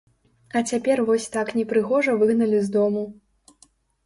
[0.55, 3.05] А цяпер вось так непрыгожа выгналі з дому.